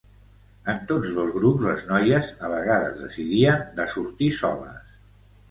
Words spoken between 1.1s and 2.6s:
dos grups, les noies a